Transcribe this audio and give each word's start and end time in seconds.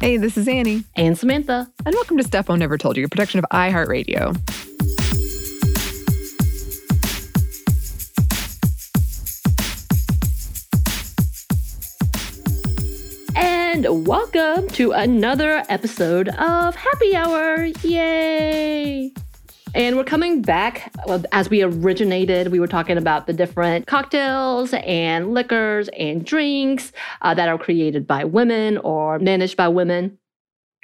Hey, 0.00 0.18
this 0.18 0.36
is 0.36 0.48
Annie. 0.48 0.84
And 0.96 1.16
Samantha. 1.16 1.70
And 1.86 1.94
welcome 1.94 2.18
to 2.18 2.24
Stuff 2.24 2.50
I 2.50 2.56
Never 2.56 2.76
Told 2.76 2.96
You, 2.96 3.06
a 3.06 3.08
production 3.08 3.38
of 3.38 3.46
iHeartRadio. 3.52 4.36
And 13.34 14.06
welcome 14.06 14.68
to 14.70 14.92
another 14.92 15.62
episode 15.68 16.28
of 16.28 16.74
Happy 16.74 17.16
Hour. 17.16 17.64
Yay! 17.82 19.12
And 19.74 19.96
we're 19.96 20.04
coming 20.04 20.40
back 20.40 20.92
as 21.32 21.50
we 21.50 21.62
originated. 21.62 22.52
We 22.52 22.60
were 22.60 22.68
talking 22.68 22.96
about 22.96 23.26
the 23.26 23.32
different 23.32 23.88
cocktails 23.88 24.72
and 24.72 25.34
liquors 25.34 25.88
and 25.98 26.24
drinks 26.24 26.92
uh, 27.22 27.34
that 27.34 27.48
are 27.48 27.58
created 27.58 28.06
by 28.06 28.24
women 28.24 28.78
or 28.78 29.18
managed 29.18 29.56
by 29.56 29.66
women. 29.66 30.16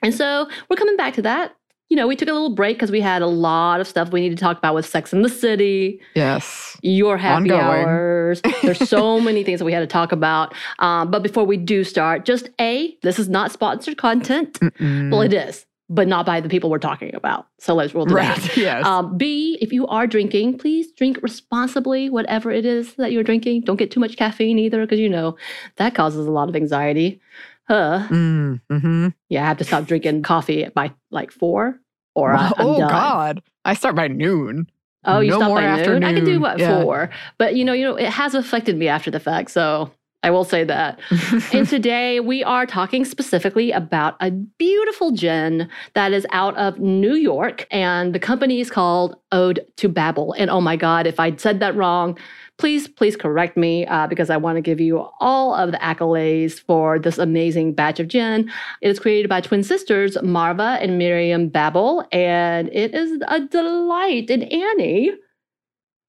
And 0.03 0.13
so 0.13 0.49
we're 0.69 0.77
coming 0.77 0.97
back 0.97 1.15
to 1.15 1.23
that. 1.23 1.55
You 1.89 1.97
know, 1.97 2.07
we 2.07 2.15
took 2.16 2.29
a 2.29 2.33
little 2.33 2.55
break 2.55 2.77
because 2.77 2.91
we 2.91 3.01
had 3.01 3.21
a 3.21 3.27
lot 3.27 3.80
of 3.80 3.87
stuff 3.87 4.11
we 4.11 4.21
need 4.21 4.30
to 4.30 4.37
talk 4.37 4.59
about 4.59 4.75
with 4.75 4.87
Sex 4.87 5.13
in 5.13 5.23
the 5.23 5.29
City. 5.29 6.01
Yes. 6.15 6.77
Your 6.83 7.16
happy 7.16 7.51
Ongoing. 7.51 7.61
hours. 7.61 8.43
There's 8.63 8.88
so 8.88 9.21
many 9.21 9.43
things 9.45 9.59
that 9.59 9.65
we 9.65 9.73
had 9.73 9.80
to 9.80 9.88
talk 9.88 10.13
about. 10.13 10.55
Um, 10.79 11.11
but 11.11 11.23
before 11.23 11.45
we 11.45 11.57
do 11.57 11.83
start, 11.83 12.25
just 12.25 12.49
A, 12.61 12.97
this 13.02 13.19
is 13.19 13.29
not 13.29 13.51
sponsored 13.51 13.99
content. 13.99 14.55
Mm-mm. 14.61 15.11
Well, 15.11 15.23
it 15.23 15.33
is 15.33 15.66
but 15.91 16.07
not 16.07 16.25
by 16.25 16.41
the 16.41 16.49
people 16.49 16.71
we're 16.71 16.79
talking 16.79 17.12
about. 17.15 17.49
So 17.59 17.75
let's 17.75 17.93
roll 17.95 18.07
to 18.07 18.15
right. 18.15 18.41
that. 18.41 18.57
Yes. 18.57 18.87
Um, 18.87 19.19
B, 19.19 19.59
if 19.61 19.73
you 19.73 19.87
are 19.89 20.07
drinking, 20.07 20.59
please 20.59 20.93
drink 20.93 21.19
responsibly, 21.21 22.09
whatever 22.09 22.51
it 22.53 22.65
is 22.65 22.95
that 22.95 23.11
you're 23.11 23.25
drinking. 23.25 23.63
Don't 23.63 23.77
get 23.77 23.91
too 23.91 23.99
much 24.01 24.16
caffeine 24.16 24.59
either, 24.59 24.80
because 24.83 25.01
you 25.01 25.09
know 25.09 25.37
that 25.77 25.95
causes 25.95 26.27
a 26.27 26.30
lot 26.30 26.49
of 26.49 26.55
anxiety. 26.57 27.21
Huh. 27.66 28.07
mm, 28.09 28.61
hmm 28.71 29.09
Yeah, 29.29 29.43
I 29.45 29.46
have 29.49 29.59
to 29.59 29.65
stop 29.65 29.85
drinking 29.87 30.23
coffee 30.23 30.68
by 30.74 30.93
like 31.11 31.33
four, 31.33 31.80
or 32.15 32.35
I, 32.35 32.52
oh, 32.59 32.79
done. 32.79 32.88
God. 32.88 33.43
I 33.65 33.74
start 33.74 33.96
by 33.96 34.09
noon. 34.09 34.71
Oh, 35.05 35.21
you 35.21 35.30
No 35.30 35.38
stop 35.38 35.49
more 35.49 35.57
by 35.61 35.77
noon. 35.77 36.05
I 36.05 36.13
can 36.13 36.24
do 36.24 36.41
what 36.41 36.59
Yeah. 36.59 36.83
four, 36.83 37.11
but 37.38 37.57
you 37.57 37.65
know, 37.65 37.73
you 37.73 37.85
know, 37.85 37.96
it 37.96 38.11
has 38.11 38.35
affected 38.35 38.77
me 38.77 38.87
after 38.87 39.11
the 39.11 39.21
fact. 39.21 39.51
So 39.51 39.91
I 40.23 40.30
will 40.30 40.45
say 40.45 40.65
that. 40.65 41.01
and 41.52 41.66
today 41.66 42.21
we 42.21 42.45
are 42.45 42.66
talking 42.66 43.04
specifically 43.07 43.73
about 43.73 44.16
a 44.21 44.30
beautiful 44.30 45.12
gin 45.12 45.68
that 45.95 46.12
is 46.12 46.27
out 46.30 46.57
of 46.57 46.79
New 46.79 47.15
York, 47.15 47.66
and 47.71 48.15
the 48.15 48.18
company 48.18 48.60
is 48.60 48.71
called 48.71 49.16
Ode 49.32 49.65
to 49.77 49.88
Babel. 49.88 50.35
And 50.35 50.51
oh 50.51 50.60
my 50.60 50.77
God, 50.77 51.07
if 51.07 51.18
I 51.18 51.35
said 51.37 51.60
that 51.60 51.74
wrong, 51.74 52.18
please, 52.59 52.87
please 52.87 53.16
correct 53.16 53.57
me 53.57 53.87
uh, 53.87 54.07
because 54.09 54.29
I 54.29 54.37
want 54.37 54.57
to 54.57 54.60
give 54.60 54.79
you 54.79 55.09
all 55.21 55.54
of 55.54 55.73
the 55.73 55.79
accolades 55.79 56.60
for 56.60 56.99
this 56.99 57.16
amazing 57.16 57.73
batch 57.73 57.99
of 57.99 58.09
gin. 58.09 58.51
It 58.82 58.90
is 58.90 59.01
created 59.01 59.30
by 59.30 59.40
twin 59.40 59.62
sisters 59.62 60.18
Marva 60.23 60.79
and 60.82 60.99
Miriam 60.99 61.49
Babel, 61.49 62.07
and 62.12 62.68
it 62.68 62.95
is 62.95 63.23
a 63.27 63.40
delight. 63.40 64.28
And 64.28 64.43
Annie, 64.43 65.12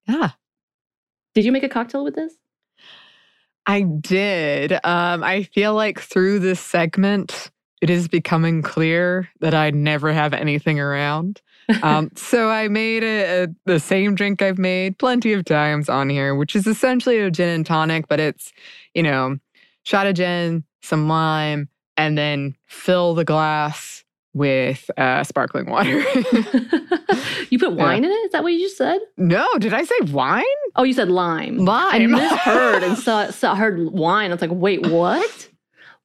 yeah. 0.05 0.31
did 1.33 1.45
you 1.45 1.53
make 1.53 1.63
a 1.63 1.69
cocktail 1.69 2.03
with 2.03 2.15
this? 2.15 2.33
I 3.65 3.81
did. 3.81 4.73
Um, 4.73 5.23
I 5.23 5.43
feel 5.43 5.73
like 5.73 5.99
through 5.99 6.39
this 6.39 6.59
segment, 6.59 7.51
it 7.81 7.89
is 7.89 8.07
becoming 8.07 8.61
clear 8.61 9.29
that 9.39 9.53
I 9.53 9.71
never 9.71 10.11
have 10.11 10.33
anything 10.33 10.79
around. 10.79 11.41
Um, 11.83 12.11
so 12.15 12.49
I 12.49 12.67
made 12.67 13.03
a, 13.03 13.43
a, 13.43 13.47
the 13.65 13.79
same 13.79 14.15
drink 14.15 14.41
I've 14.41 14.57
made 14.57 14.97
plenty 14.97 15.33
of 15.33 15.45
times 15.45 15.89
on 15.89 16.09
here, 16.09 16.35
which 16.35 16.55
is 16.55 16.67
essentially 16.67 17.19
a 17.19 17.31
gin 17.31 17.49
and 17.49 17.65
tonic, 17.65 18.07
but 18.07 18.19
it's, 18.19 18.51
you 18.93 19.03
know, 19.03 19.37
shot 19.83 20.07
of 20.07 20.15
gin, 20.15 20.63
some 20.81 21.07
lime, 21.07 21.69
and 21.97 22.17
then 22.17 22.55
fill 22.67 23.13
the 23.15 23.25
glass 23.25 24.03
with 24.33 24.89
uh, 24.97 25.23
sparkling 25.23 25.69
water. 25.69 25.99
you 27.49 27.59
put 27.59 27.73
wine 27.73 28.03
in 28.03 28.11
it? 28.11 28.13
Is 28.13 28.31
that 28.31 28.43
what 28.43 28.53
you 28.53 28.59
just 28.59 28.77
said? 28.77 28.99
no, 29.17 29.45
did 29.59 29.73
I 29.73 29.83
say 29.83 29.95
wine? 30.11 30.43
Oh, 30.75 30.83
you 30.83 30.93
said 30.93 31.09
lime. 31.09 31.57
Lime. 31.57 31.87
I 31.93 32.05
misheard 32.05 32.83
and 32.83 32.97
saw, 32.97 33.29
saw 33.31 33.55
heard 33.55 33.91
wine. 33.91 34.31
I 34.31 34.33
was 34.33 34.41
like, 34.41 34.51
wait, 34.53 34.87
what? 34.87 35.49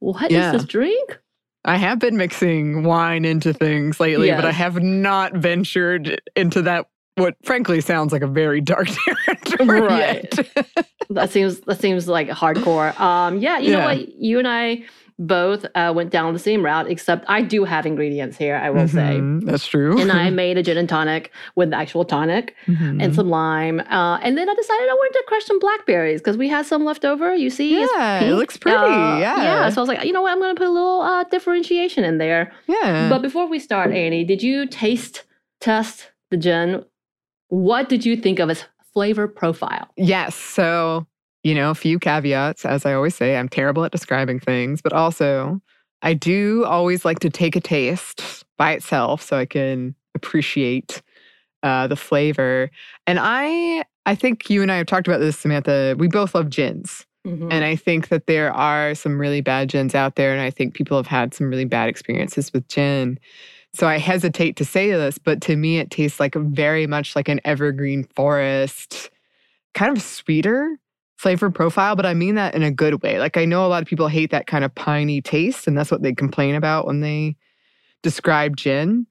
What 0.01 0.31
is 0.31 0.37
Yeah. 0.37 0.53
this 0.53 0.65
drink? 0.65 1.19
I 1.65 1.77
have 1.77 1.99
been 1.99 2.17
mixing 2.17 2.85
wine 2.85 3.25
into 3.25 3.53
things 3.53 3.99
lately, 3.99 4.31
but 4.31 4.45
I 4.45 4.53
have 4.53 4.81
not 4.83 5.33
ventured 5.35 6.21
into 6.37 6.63
that 6.63 6.87
what 7.17 7.35
frankly 7.45 7.81
sounds 7.81 8.13
like 8.13 8.23
a 8.23 8.27
very 8.27 8.61
dark 8.61 8.89
territory. 9.47 9.81
Right. 9.81 10.33
yet. 10.37 10.87
That 11.11 11.31
seems 11.31 11.61
that 11.61 11.81
seems 11.81 12.07
like 12.09 12.29
hardcore. 12.29 12.99
Um, 13.01 13.39
yeah, 13.39 13.59
you 13.59 13.73
know 13.73 13.85
what? 13.85 14.09
You 14.15 14.39
and 14.39 14.47
I 14.47 14.85
both 15.19 15.65
uh, 15.75 15.93
went 15.97 16.11
down 16.11 16.33
the 16.35 16.39
same 16.39 16.63
route, 16.63 16.91
except 16.91 17.25
I 17.29 17.41
do 17.43 17.65
have 17.65 17.87
ingredients 17.87 18.37
here. 18.37 18.57
I 18.57 18.69
will 18.71 18.87
say. 18.87 19.17
Mhm, 19.19 19.45
That's 19.47 19.67
true. 19.67 19.99
And 19.99 20.13
I 20.13 20.29
made 20.43 20.59
a 20.59 20.63
gin 20.63 20.77
and 20.77 20.89
tonic 20.89 21.33
with 21.55 21.71
the 21.71 21.77
actual 21.77 22.05
tonic 22.05 22.55
Mhm. 22.67 23.03
and 23.03 23.15
some 23.15 23.31
lime. 23.31 23.81
Uh, 23.81 24.19
and 24.23 24.37
then 24.37 24.49
I 24.49 24.55
decided 24.55 24.89
I 24.91 24.93
wanted 24.93 25.15
to 25.19 25.25
crush 25.27 25.45
some 25.47 25.59
blackberries 25.59 26.21
because 26.21 26.37
we 26.37 26.49
had 26.49 26.67
some 26.67 26.85
left 26.85 27.05
over. 27.07 27.35
You 27.35 27.49
see, 27.49 27.81
Yeah, 27.81 28.21
it 28.21 28.35
looks 28.35 28.59
pretty, 28.59 28.77
Uh, 28.77 29.19
yeah. 29.19 29.43
Yeah. 29.43 29.69
So 29.71 29.81
I 29.81 29.83
was 29.83 29.89
like, 29.89 30.05
you 30.05 30.13
know 30.13 30.21
what? 30.23 30.33
I'm 30.33 30.39
going 30.39 30.55
to 30.55 30.59
put 30.59 30.69
a 30.69 30.71
little 30.71 31.01
uh, 31.01 31.25
differentiation 31.25 32.05
in 32.05 32.19
there. 32.19 32.53
yeah. 32.67 33.09
But 33.09 33.23
before 33.23 33.49
we 33.49 33.59
start, 33.59 33.93
Annie, 33.93 34.25
did 34.25 34.43
you 34.43 34.67
taste 34.67 35.25
test 35.61 36.11
the 36.31 36.37
gin? 36.37 36.85
What 37.49 37.89
did 37.89 38.05
you 38.05 38.17
think 38.17 38.39
of 38.39 38.51
its 38.51 38.65
flavor 38.93 39.29
profile? 39.29 39.89
Yes. 39.97 40.35
So, 40.35 41.07
you 41.47 41.55
know, 41.55 41.71
a 41.71 41.77
few 41.77 42.01
caveats. 42.01 42.65
As 42.65 42.85
I 42.85 42.93
always 42.93 43.15
say, 43.15 43.37
I'm 43.37 43.49
terrible 43.49 43.85
at 43.85 43.93
describing 43.93 44.41
things, 44.41 44.83
but 44.83 44.93
also 44.93 45.61
I 46.03 46.13
do 46.13 46.65
always 46.65 47.05
like 47.05 47.21
to 47.21 47.31
take 47.31 47.55
a 47.55 47.61
taste 47.61 48.45
by 48.59 48.73
itself 48.73 49.23
so 49.23 49.37
I 49.37 49.47
can 49.47 49.95
appreciate 50.17 51.03
uh, 51.63 51.87
the 51.87 51.95
flavor. 51.95 52.69
And 53.07 53.21
I, 53.23 53.85
I 54.07 54.17
think 54.17 54.51
you 54.51 54.61
and 54.61 54.73
I 54.73 54.79
have 54.79 54.87
talked 54.87 55.07
about 55.07 55.21
this, 55.21 55.39
Samantha. 55.39 55.95
We 55.97 56.09
both 56.09 56.35
love 56.35 56.51
gins. 56.51 57.07
Mhm. 57.25 57.53
And 57.53 57.65
I 57.65 57.77
think 57.77 58.09
that 58.09 58.27
there 58.27 58.53
are 58.53 58.97
some 58.97 59.17
really 59.17 59.41
bad 59.41 59.69
gins 59.69 59.95
out 59.95 60.17
there. 60.17 60.33
And 60.33 60.41
I 60.41 60.51
think 60.51 60.75
people 60.75 60.97
have 60.97 61.07
had 61.07 61.33
some 61.33 61.49
really 61.49 61.65
bad 61.65 61.89
experiences 61.89 62.53
with 62.53 62.67
gin. 62.67 63.21
So 63.73 63.87
I 63.87 63.99
hesitate 63.99 64.57
to 64.57 64.65
say 64.65 64.91
this, 64.91 65.17
but 65.17 65.41
to 65.43 65.55
me, 65.55 65.79
it 65.79 65.93
tastes 65.93 66.19
like 66.19 66.35
very 66.35 66.89
much 66.89 67.15
like 67.15 67.29
an 67.29 67.41
evergreen 67.45 68.03
forest, 68.17 69.11
kind 69.75 69.97
of 69.97 70.03
sweeter 70.03 70.81
flavor 71.17 71.51
profile. 71.51 71.97
But 71.97 72.07
I 72.07 72.15
mean 72.15 72.35
that 72.35 72.55
in 72.55 72.63
a 72.63 72.71
good 72.71 73.03
way. 73.03 73.19
Like 73.19 73.37
I 73.37 73.45
know 73.45 73.67
a 73.67 73.69
lot 73.69 73.83
of 73.83 73.89
people 73.89 74.09
hate 74.09 74.31
that 74.31 74.47
kind 74.47 74.65
of 74.65 74.75
piney 74.75 75.21
taste, 75.21 75.67
and 75.67 75.77
that's 75.77 75.91
what 75.91 76.03
they 76.03 76.15
complain 76.15 76.55
about 76.55 76.87
when 76.87 77.01
they 77.01 77.37
describe 78.03 78.57
gin. 78.57 79.07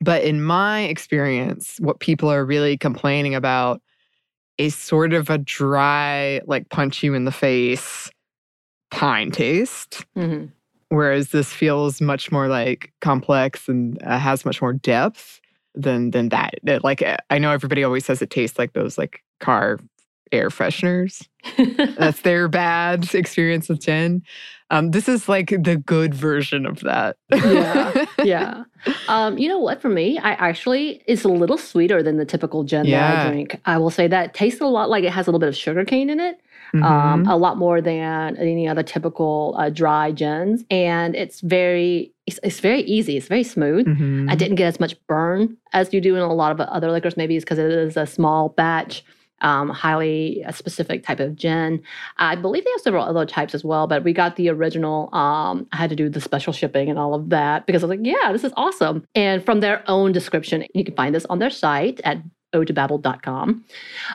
But 0.00 0.22
in 0.22 0.42
my 0.42 0.82
experience, 0.82 1.76
what 1.78 2.00
people 2.00 2.30
are 2.30 2.44
really 2.44 2.76
complaining 2.76 3.34
about 3.34 3.82
is 4.56 4.74
sort 4.74 5.12
of 5.12 5.30
a 5.30 5.38
dry, 5.38 6.40
like 6.46 6.68
punch 6.70 7.02
you 7.02 7.14
in 7.14 7.24
the 7.24 7.32
face 7.32 8.10
pine 8.90 9.30
taste. 9.30 10.04
Mhm. 10.16 10.50
Whereas 10.88 11.30
this 11.30 11.52
feels 11.52 12.00
much 12.00 12.32
more 12.32 12.48
like 12.48 12.92
complex 13.00 13.68
and 13.68 14.02
uh, 14.02 14.18
has 14.18 14.44
much 14.44 14.60
more 14.60 14.72
depth 14.72 15.40
than 15.74 16.10
than 16.10 16.30
that. 16.30 16.54
It, 16.64 16.82
like 16.82 17.00
uh, 17.00 17.16
I 17.30 17.38
know 17.38 17.52
everybody 17.52 17.84
always 17.84 18.04
says 18.04 18.20
it 18.20 18.30
tastes 18.30 18.58
like 18.58 18.72
those 18.72 18.98
like 18.98 19.22
car 19.38 19.78
air 20.32 20.48
fresheners. 20.50 21.26
That's 21.98 22.22
their 22.22 22.48
bad 22.48 23.14
experience 23.14 23.68
with 23.68 23.80
gin. 23.80 24.22
Um, 24.70 24.92
this 24.92 25.08
is 25.08 25.28
like 25.28 25.48
the 25.48 25.76
good 25.84 26.14
version 26.14 26.64
of 26.66 26.80
that. 26.80 27.16
Yeah, 27.44 28.06
yeah. 28.22 28.64
Um, 29.08 29.36
you 29.36 29.46
know 29.46 29.58
what? 29.58 29.82
For 29.82 29.90
me, 29.90 30.16
I 30.18 30.30
actually 30.32 31.02
it's 31.06 31.24
a 31.24 31.28
little 31.28 31.58
sweeter 31.58 32.02
than 32.02 32.16
the 32.16 32.24
typical 32.24 32.64
gin 32.64 32.88
that 32.88 33.26
I 33.26 33.28
drink. 33.28 33.60
I 33.66 33.76
will 33.76 33.90
say 33.90 34.06
that 34.06 34.26
it 34.26 34.34
tastes 34.34 34.60
a 34.62 34.66
lot 34.66 34.88
like 34.88 35.04
it 35.04 35.12
has 35.12 35.26
a 35.26 35.30
little 35.30 35.38
bit 35.40 35.50
of 35.50 35.56
sugar 35.56 35.84
cane 35.84 36.08
in 36.08 36.18
it. 36.20 36.40
um, 36.74 37.24
Mhm. 37.24 37.30
a 37.30 37.36
lot 37.36 37.58
more 37.58 37.80
than 37.80 38.36
any 38.38 38.68
other 38.68 38.82
typical 38.84 39.54
uh, 39.58 39.68
dry 39.70 40.12
gins, 40.12 40.64
and 40.70 41.14
it's 41.16 41.40
very 41.42 42.14
it's, 42.26 42.38
it's 42.44 42.60
very 42.60 42.82
easy. 42.82 43.16
It's 43.18 43.26
very 43.26 43.42
smooth. 43.42 43.86
I 43.88 43.90
Mhm. 43.90 44.38
didn't 44.38 44.54
get 44.54 44.68
as 44.68 44.78
much 44.80 44.94
burn 45.08 45.56
as 45.72 45.92
you 45.92 46.00
do 46.00 46.14
in 46.14 46.22
a 46.22 46.32
lot 46.32 46.52
of 46.52 46.60
other 46.60 46.90
liquors. 46.92 47.16
Maybe 47.16 47.34
it's 47.36 47.44
because 47.44 47.58
it 47.58 47.70
is 47.72 47.96
a 47.98 48.06
small 48.06 48.50
batch, 48.50 49.04
um, 49.40 49.70
highly 49.70 50.44
uh, 50.44 50.52
specific 50.52 51.02
type 51.02 51.20
of 51.20 51.36
gin. 51.36 51.82
I 52.18 52.36
believe 52.36 52.64
they 52.64 52.70
have 52.70 52.80
several 52.80 53.04
other 53.04 53.26
types 53.26 53.54
as 53.54 53.64
well, 53.64 53.86
but 53.86 54.04
we 54.04 54.12
got 54.12 54.36
the 54.36 54.48
original. 54.48 55.14
Um, 55.14 55.66
I 55.72 55.76
had 55.76 55.90
to 55.90 55.96
do 55.96 56.08
the 56.08 56.20
special 56.20 56.52
shipping 56.52 56.88
and 56.88 56.98
all 56.98 57.14
of 57.14 57.30
that 57.30 57.66
because 57.66 57.82
I 57.82 57.86
was 57.86 57.98
like, 57.98 58.06
yeah, 58.06 58.32
this 58.32 58.44
is 58.44 58.52
awesome. 58.56 59.04
And 59.14 59.44
from 59.44 59.60
their 59.60 59.82
own 59.88 60.12
description, 60.12 60.64
you 60.74 60.84
can 60.84 60.94
find 60.94 61.14
this 61.14 61.26
on 61.26 61.38
their 61.38 61.50
site 61.50 62.00
at 62.04 62.18
odetobabel.com. 62.52 63.64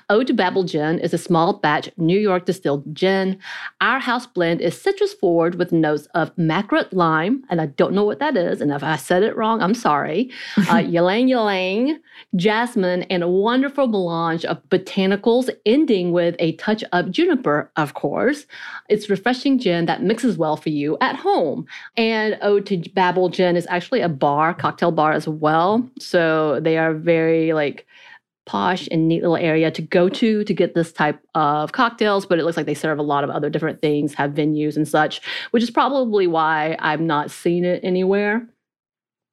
Ode 0.09 0.27
to 0.27 0.33
Babel 0.33 0.63
Gin 0.63 0.99
is 0.99 1.13
a 1.13 1.17
small 1.17 1.53
batch 1.53 1.89
New 1.97 2.19
York 2.19 2.45
distilled 2.45 2.95
gin. 2.95 3.37
Our 3.81 3.99
house 3.99 4.25
blend 4.25 4.61
is 4.61 4.79
citrus 4.79 5.13
forward 5.13 5.55
with 5.55 5.71
notes 5.71 6.07
of 6.13 6.35
makrut 6.35 6.91
lime, 6.91 7.43
and 7.49 7.61
I 7.61 7.67
don't 7.67 7.93
know 7.93 8.03
what 8.03 8.19
that 8.19 8.37
is, 8.37 8.61
and 8.61 8.71
if 8.71 8.83
I 8.83 8.95
said 8.95 9.23
it 9.23 9.35
wrong, 9.35 9.61
I'm 9.61 9.73
sorry. 9.73 10.31
Uh, 10.67 10.79
ylang 10.79 11.29
ylang, 11.29 11.99
jasmine, 12.35 13.03
and 13.03 13.21
a 13.21 13.27
wonderful 13.27 13.87
melange 13.87 14.43
of 14.45 14.61
botanicals, 14.69 15.49
ending 15.65 16.11
with 16.11 16.35
a 16.39 16.53
touch 16.53 16.83
of 16.91 17.11
juniper, 17.11 17.71
of 17.75 17.93
course. 17.93 18.47
It's 18.89 19.09
refreshing 19.09 19.59
gin 19.59 19.85
that 19.85 20.01
mixes 20.01 20.37
well 20.37 20.57
for 20.57 20.69
you 20.69 20.97
at 21.01 21.15
home. 21.15 21.67
And 21.97 22.37
Ode 22.41 22.65
to 22.67 22.77
Babel 22.93 23.29
Gin 23.29 23.55
is 23.55 23.67
actually 23.69 24.01
a 24.01 24.09
bar, 24.09 24.53
cocktail 24.53 24.91
bar 24.91 25.11
as 25.13 25.27
well. 25.27 25.87
So 25.99 26.59
they 26.59 26.77
are 26.77 26.93
very 26.93 27.53
like 27.53 27.85
posh 28.45 28.87
and 28.91 29.07
neat 29.07 29.21
little 29.21 29.37
area 29.37 29.71
to 29.71 29.81
go 29.81 30.07
to 30.09 30.43
to 30.43 30.53
get 30.53 30.75
this 30.75 30.91
type 30.91 31.19
of 31.33 31.71
cocktails, 31.71 32.25
but 32.25 32.39
it 32.39 32.43
looks 32.43 32.57
like 32.57 32.65
they 32.65 32.73
serve 32.73 32.99
a 32.99 33.03
lot 33.03 33.23
of 33.23 33.29
other 33.29 33.49
different 33.49 33.81
things, 33.81 34.13
have 34.13 34.31
venues 34.31 34.75
and 34.75 34.87
such, 34.87 35.21
which 35.51 35.63
is 35.63 35.71
probably 35.71 36.27
why 36.27 36.75
I've 36.79 37.01
not 37.01 37.31
seen 37.31 37.65
it 37.65 37.81
anywhere 37.83 38.47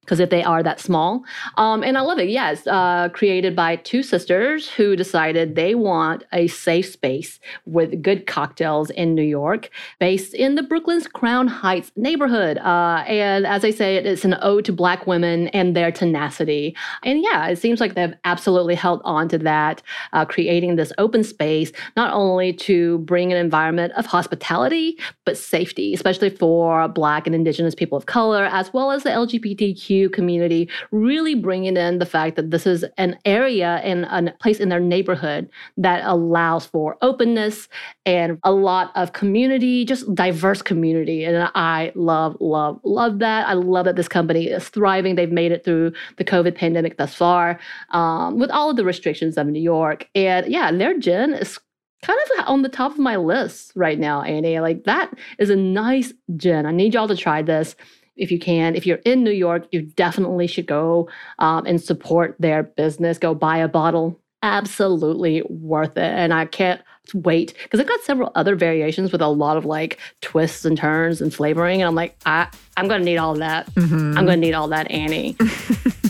because 0.02 0.18
if 0.18 0.30
they 0.30 0.42
are 0.42 0.62
that 0.62 0.80
small. 0.80 1.24
Um, 1.56 1.84
and 1.84 1.96
I 1.96 2.00
love 2.00 2.18
it. 2.18 2.28
Yes, 2.28 2.66
uh, 2.66 3.08
created 3.10 3.54
by 3.54 3.76
two 3.76 4.02
sisters 4.02 4.68
who 4.68 4.96
decided 4.96 5.54
they 5.54 5.76
want 5.76 6.24
a 6.32 6.48
safe 6.48 6.90
space 6.90 7.38
with 7.66 8.02
good 8.02 8.26
cocktails 8.26 8.90
in 8.90 9.14
New 9.14 9.22
York, 9.22 9.70
based 10.00 10.34
in 10.34 10.56
the 10.56 10.62
Brooklyn's 10.62 11.06
Crown 11.06 11.46
Heights 11.46 11.92
neighborhood. 11.94 12.58
Uh, 12.58 13.04
and 13.06 13.46
as 13.46 13.64
I 13.64 13.70
say, 13.70 13.96
it's 13.96 14.24
an 14.24 14.36
ode 14.42 14.64
to 14.64 14.72
Black 14.72 15.06
women 15.06 15.48
and 15.48 15.76
their 15.76 15.92
tenacity. 15.92 16.76
And 17.04 17.22
yeah, 17.22 17.46
it 17.46 17.56
seems 17.56 17.80
like 17.80 17.94
they've 17.94 18.14
absolutely 18.24 18.74
held 18.74 19.02
on 19.04 19.28
to 19.28 19.38
that, 19.38 19.82
uh, 20.12 20.24
creating 20.24 20.74
this 20.74 20.92
open 20.98 21.22
space, 21.22 21.70
not 21.96 22.12
only 22.12 22.52
to 22.54 22.98
bring 22.98 23.30
an 23.30 23.38
environment 23.38 23.92
of 23.92 24.06
hospitality, 24.06 24.98
but 25.24 25.38
safety, 25.38 25.94
especially 25.94 26.30
for 26.30 26.88
Black 26.88 27.26
and 27.26 27.36
Indigenous 27.36 27.76
people 27.76 27.96
of 27.96 28.06
color, 28.06 28.46
as 28.46 28.72
well 28.72 28.90
as 28.90 29.04
the 29.04 29.10
LGBTQ 29.10 29.91
community, 30.10 30.68
really 30.90 31.34
bringing 31.34 31.76
in 31.76 31.98
the 31.98 32.06
fact 32.06 32.36
that 32.36 32.50
this 32.50 32.66
is 32.66 32.84
an 32.98 33.18
area 33.24 33.76
and 33.84 34.04
a 34.04 34.32
place 34.40 34.60
in 34.60 34.68
their 34.68 34.80
neighborhood 34.80 35.48
that 35.76 36.02
allows 36.04 36.66
for 36.66 36.96
openness 37.02 37.68
and 38.06 38.38
a 38.44 38.52
lot 38.52 38.92
of 38.94 39.12
community, 39.12 39.84
just 39.84 40.12
diverse 40.14 40.62
community. 40.62 41.24
And 41.24 41.50
I 41.54 41.92
love, 41.94 42.36
love, 42.40 42.80
love 42.84 43.18
that. 43.20 43.46
I 43.48 43.54
love 43.54 43.84
that 43.84 43.96
this 43.96 44.08
company 44.08 44.46
is 44.46 44.68
thriving. 44.68 45.14
They've 45.14 45.30
made 45.30 45.52
it 45.52 45.64
through 45.64 45.92
the 46.16 46.24
COVID 46.24 46.54
pandemic 46.54 46.96
thus 46.96 47.14
far 47.14 47.58
um, 47.90 48.38
with 48.38 48.50
all 48.50 48.70
of 48.70 48.76
the 48.76 48.84
restrictions 48.84 49.36
of 49.36 49.46
New 49.46 49.62
York. 49.62 50.08
And 50.14 50.46
yeah, 50.46 50.72
their 50.72 50.98
gin 50.98 51.34
is 51.34 51.58
kind 52.02 52.18
of 52.38 52.48
on 52.48 52.62
the 52.62 52.68
top 52.68 52.92
of 52.92 52.98
my 52.98 53.16
list 53.16 53.72
right 53.74 53.98
now, 53.98 54.22
Annie. 54.22 54.60
Like 54.60 54.84
that 54.84 55.12
is 55.38 55.50
a 55.50 55.56
nice 55.56 56.12
gin. 56.36 56.66
I 56.66 56.72
need 56.72 56.94
y'all 56.94 57.08
to 57.08 57.16
try 57.16 57.42
this 57.42 57.76
if 58.16 58.30
you 58.30 58.38
can. 58.38 58.74
If 58.74 58.86
you're 58.86 58.98
in 59.04 59.24
New 59.24 59.32
York, 59.32 59.66
you 59.72 59.82
definitely 59.82 60.46
should 60.46 60.66
go 60.66 61.08
um, 61.38 61.66
and 61.66 61.80
support 61.80 62.36
their 62.38 62.62
business. 62.62 63.18
Go 63.18 63.34
buy 63.34 63.58
a 63.58 63.68
bottle. 63.68 64.18
Absolutely 64.42 65.42
worth 65.48 65.96
it. 65.96 66.02
And 66.02 66.34
I 66.34 66.46
can't 66.46 66.80
wait 67.14 67.54
because 67.62 67.80
I've 67.80 67.86
got 67.86 68.00
several 68.00 68.32
other 68.34 68.54
variations 68.54 69.12
with 69.12 69.20
a 69.20 69.28
lot 69.28 69.56
of 69.56 69.64
like 69.64 69.98
twists 70.20 70.64
and 70.64 70.76
turns 70.76 71.20
and 71.20 71.32
flavoring. 71.32 71.80
And 71.80 71.88
I'm 71.88 71.94
like, 71.94 72.16
I, 72.26 72.48
I'm 72.76 72.88
going 72.88 73.00
to 73.00 73.04
need 73.04 73.18
all 73.18 73.34
that. 73.34 73.72
Mm-hmm. 73.74 74.18
I'm 74.18 74.26
going 74.26 74.40
to 74.40 74.46
need 74.46 74.54
all 74.54 74.68
that, 74.68 74.90
Annie. 74.90 75.36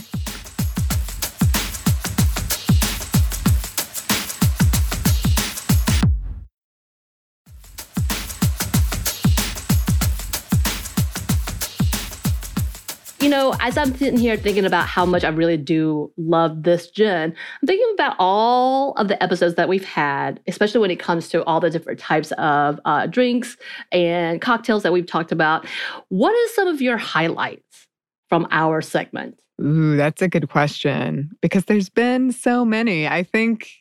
know, 13.33 13.55
as 13.59 13.77
I'm 13.77 13.95
sitting 13.95 14.19
here 14.19 14.37
thinking 14.37 14.63
about 14.63 14.87
how 14.87 15.05
much 15.05 15.23
I 15.23 15.29
really 15.29 15.57
do 15.57 16.11
love 16.17 16.63
this 16.63 16.89
gin, 16.91 17.33
I'm 17.61 17.67
thinking 17.67 17.89
about 17.95 18.15
all 18.19 18.93
of 18.93 19.07
the 19.07 19.21
episodes 19.23 19.55
that 19.55 19.67
we've 19.67 19.83
had, 19.83 20.39
especially 20.47 20.81
when 20.81 20.91
it 20.91 20.99
comes 20.99 21.29
to 21.29 21.43
all 21.45 21.59
the 21.59 21.71
different 21.71 21.99
types 21.99 22.31
of 22.33 22.79
uh, 22.85 23.07
drinks 23.07 23.57
and 23.91 24.39
cocktails 24.39 24.83
that 24.83 24.93
we've 24.93 25.07
talked 25.07 25.31
about. 25.31 25.65
What 26.09 26.35
is 26.35 26.53
some 26.53 26.67
of 26.67 26.79
your 26.81 26.97
highlights 26.97 27.87
from 28.29 28.47
our 28.51 28.81
segment? 28.81 29.39
Ooh, 29.59 29.97
that's 29.97 30.21
a 30.21 30.27
good 30.27 30.49
question 30.49 31.31
because 31.41 31.65
there's 31.65 31.89
been 31.89 32.31
so 32.31 32.63
many. 32.63 33.07
I 33.07 33.23
think 33.23 33.71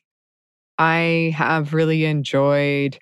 I 0.79 1.35
have 1.37 1.75
really 1.75 2.07
enjoyed 2.07 2.99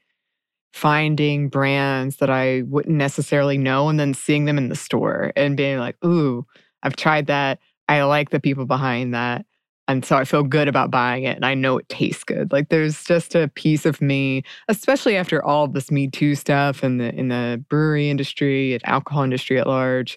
finding 0.72 1.48
brands 1.48 2.16
that 2.16 2.30
I 2.30 2.62
wouldn't 2.62 2.96
necessarily 2.96 3.58
know 3.58 3.88
and 3.88 3.98
then 3.98 4.14
seeing 4.14 4.44
them 4.44 4.58
in 4.58 4.68
the 4.68 4.76
store 4.76 5.32
and 5.36 5.56
being 5.56 5.78
like, 5.78 5.96
ooh, 6.04 6.46
I've 6.82 6.96
tried 6.96 7.26
that. 7.26 7.58
I 7.88 8.02
like 8.04 8.30
the 8.30 8.40
people 8.40 8.66
behind 8.66 9.14
that. 9.14 9.44
And 9.88 10.04
so 10.04 10.16
I 10.16 10.24
feel 10.24 10.44
good 10.44 10.68
about 10.68 10.92
buying 10.92 11.24
it 11.24 11.34
and 11.34 11.44
I 11.44 11.54
know 11.54 11.76
it 11.76 11.88
tastes 11.88 12.22
good. 12.22 12.52
Like 12.52 12.68
there's 12.68 13.02
just 13.02 13.34
a 13.34 13.48
piece 13.48 13.84
of 13.84 14.00
me, 14.00 14.44
especially 14.68 15.16
after 15.16 15.44
all 15.44 15.66
this 15.66 15.90
Me 15.90 16.06
Too 16.06 16.36
stuff 16.36 16.84
and 16.84 17.00
the 17.00 17.12
in 17.12 17.28
the 17.28 17.64
brewery 17.68 18.08
industry 18.08 18.72
and 18.72 18.82
alcohol 18.86 19.24
industry 19.24 19.58
at 19.58 19.66
large. 19.66 20.16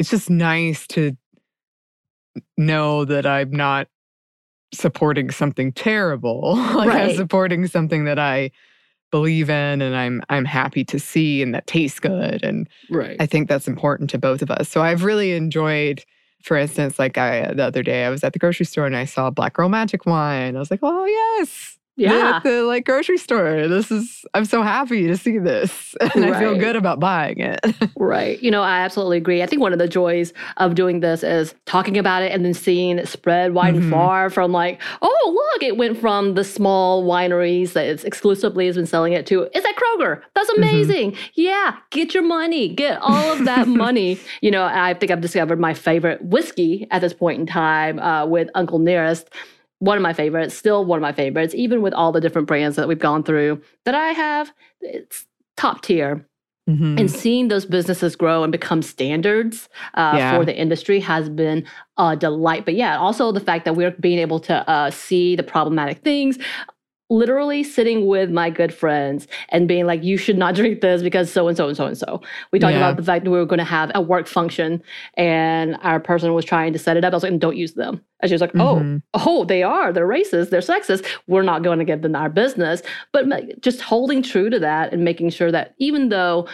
It's 0.00 0.10
just 0.10 0.28
nice 0.28 0.88
to 0.88 1.16
know 2.58 3.04
that 3.04 3.24
I'm 3.24 3.52
not 3.52 3.86
supporting 4.72 5.30
something 5.30 5.72
terrible. 5.72 6.56
like 6.74 6.88
right. 6.88 7.10
I'm 7.10 7.16
supporting 7.16 7.68
something 7.68 8.06
that 8.06 8.18
I 8.18 8.50
believe 9.14 9.48
in 9.48 9.80
and 9.80 9.94
I'm 9.94 10.22
I'm 10.28 10.44
happy 10.44 10.84
to 10.86 10.98
see 10.98 11.40
and 11.40 11.54
that 11.54 11.68
tastes 11.68 12.00
good 12.00 12.42
and 12.42 12.68
right. 12.90 13.16
I 13.20 13.26
think 13.26 13.48
that's 13.48 13.68
important 13.68 14.10
to 14.10 14.18
both 14.18 14.42
of 14.42 14.50
us. 14.50 14.68
So 14.68 14.82
I've 14.82 15.04
really 15.04 15.34
enjoyed 15.34 16.04
for 16.42 16.56
instance 16.56 16.98
like 16.98 17.16
I 17.16 17.52
the 17.54 17.62
other 17.62 17.84
day 17.84 18.06
I 18.06 18.10
was 18.10 18.24
at 18.24 18.32
the 18.32 18.40
grocery 18.40 18.66
store 18.66 18.86
and 18.86 18.96
I 18.96 19.04
saw 19.04 19.30
Black 19.30 19.52
Girl 19.52 19.68
Magic 19.68 20.04
wine. 20.04 20.56
I 20.56 20.58
was 20.58 20.68
like, 20.68 20.80
"Oh, 20.82 21.04
yes 21.06 21.78
yeah. 21.96 22.36
at 22.36 22.42
the 22.42 22.62
like 22.62 22.84
grocery 22.84 23.18
store. 23.18 23.68
This 23.68 23.90
is 23.90 24.24
I'm 24.34 24.44
so 24.44 24.62
happy 24.62 25.06
to 25.06 25.16
see 25.16 25.38
this. 25.38 25.94
And 26.14 26.24
right. 26.24 26.34
I 26.34 26.38
feel 26.38 26.58
good 26.58 26.76
about 26.76 27.00
buying 27.00 27.38
it. 27.38 27.60
right. 27.96 28.40
You 28.42 28.50
know, 28.50 28.62
I 28.62 28.80
absolutely 28.80 29.16
agree. 29.16 29.42
I 29.42 29.46
think 29.46 29.62
one 29.62 29.72
of 29.72 29.78
the 29.78 29.88
joys 29.88 30.32
of 30.58 30.74
doing 30.74 31.00
this 31.00 31.22
is 31.22 31.54
talking 31.66 31.98
about 31.98 32.22
it 32.22 32.30
and 32.30 32.44
then 32.44 32.54
seeing 32.54 32.98
it 32.98 33.08
spread 33.08 33.54
wide 33.54 33.74
mm-hmm. 33.74 33.84
and 33.84 33.92
far 33.92 34.30
from 34.30 34.52
like, 34.52 34.80
oh 35.02 35.50
look, 35.52 35.62
it 35.62 35.76
went 35.76 35.98
from 35.98 36.34
the 36.34 36.44
small 36.44 37.04
wineries 37.04 37.72
that 37.72 37.86
it's 37.86 38.04
exclusively 38.04 38.66
has 38.66 38.76
been 38.76 38.86
selling 38.86 39.12
it 39.12 39.26
to 39.26 39.42
it's 39.54 39.66
at 39.66 39.74
Kroger. 39.76 40.22
That's 40.34 40.50
mm-hmm. 40.50 40.62
amazing. 40.62 41.12
Mm-hmm. 41.12 41.30
Yeah, 41.34 41.76
get 41.90 42.14
your 42.14 42.22
money. 42.22 42.68
Get 42.68 42.98
all 43.00 43.32
of 43.32 43.44
that 43.46 43.66
money. 43.84 44.18
You 44.40 44.50
know, 44.50 44.64
I 44.64 44.94
think 44.94 45.10
I've 45.10 45.20
discovered 45.20 45.58
my 45.58 45.74
favorite 45.74 46.22
whiskey 46.22 46.86
at 46.90 47.00
this 47.00 47.14
point 47.14 47.40
in 47.40 47.46
time 47.46 47.98
uh, 47.98 48.26
with 48.26 48.48
Uncle 48.54 48.78
Nearest 48.78 49.30
one 49.84 49.98
of 49.98 50.02
my 50.02 50.14
favorites, 50.14 50.54
still 50.54 50.84
one 50.84 50.98
of 50.98 51.02
my 51.02 51.12
favorites, 51.12 51.54
even 51.54 51.82
with 51.82 51.92
all 51.92 52.10
the 52.10 52.20
different 52.20 52.48
brands 52.48 52.76
that 52.76 52.88
we've 52.88 52.98
gone 52.98 53.22
through 53.22 53.60
that 53.84 53.94
I 53.94 54.08
have, 54.08 54.52
it's 54.80 55.26
top 55.56 55.82
tier. 55.82 56.26
Mm-hmm. 56.68 56.98
And 56.98 57.10
seeing 57.10 57.48
those 57.48 57.66
businesses 57.66 58.16
grow 58.16 58.42
and 58.42 58.50
become 58.50 58.80
standards 58.80 59.68
uh, 59.92 60.14
yeah. 60.16 60.38
for 60.38 60.46
the 60.46 60.56
industry 60.56 60.98
has 61.00 61.28
been 61.28 61.66
a 61.98 62.16
delight. 62.16 62.64
But 62.64 62.74
yeah, 62.74 62.96
also 62.96 63.32
the 63.32 63.40
fact 63.40 63.66
that 63.66 63.76
we're 63.76 63.90
being 63.90 64.18
able 64.18 64.40
to 64.40 64.66
uh, 64.70 64.90
see 64.90 65.36
the 65.36 65.42
problematic 65.42 65.98
things, 65.98 66.38
literally 67.10 67.62
sitting 67.62 68.06
with 68.06 68.30
my 68.30 68.50
good 68.50 68.72
friends 68.72 69.28
and 69.50 69.68
being 69.68 69.86
like, 69.86 70.02
you 70.02 70.16
should 70.16 70.38
not 70.38 70.54
drink 70.54 70.80
this 70.80 71.02
because 71.02 71.30
so 71.30 71.48
and 71.48 71.56
so 71.56 71.68
and 71.68 71.76
so 71.76 71.86
and 71.86 71.98
so. 71.98 72.20
We 72.50 72.58
talked 72.58 72.72
yeah. 72.72 72.78
about 72.78 72.96
the 72.96 73.02
fact 73.02 73.24
that 73.24 73.30
we 73.30 73.38
were 73.38 73.46
going 73.46 73.58
to 73.58 73.64
have 73.64 73.90
a 73.94 74.00
work 74.00 74.26
function 74.26 74.82
and 75.14 75.76
our 75.82 76.00
person 76.00 76.32
was 76.34 76.44
trying 76.44 76.72
to 76.72 76.78
set 76.78 76.96
it 76.96 77.04
up. 77.04 77.12
I 77.12 77.16
was 77.16 77.22
like, 77.22 77.38
don't 77.38 77.56
use 77.56 77.74
them. 77.74 78.00
And 78.20 78.30
she 78.30 78.34
was 78.34 78.40
like, 78.40 78.54
oh, 78.54 78.76
mm-hmm. 78.76 78.96
oh, 79.14 79.44
they 79.44 79.62
are. 79.62 79.92
They're 79.92 80.08
racist. 80.08 80.48
They're 80.50 80.60
sexist. 80.60 81.06
We're 81.26 81.42
not 81.42 81.62
going 81.62 81.78
to 81.78 81.84
give 81.84 82.00
them 82.02 82.16
our 82.16 82.30
business. 82.30 82.82
But 83.12 83.60
just 83.60 83.82
holding 83.82 84.22
true 84.22 84.48
to 84.48 84.58
that 84.60 84.92
and 84.92 85.04
making 85.04 85.30
sure 85.30 85.52
that 85.52 85.74
even 85.78 86.08
though 86.08 86.48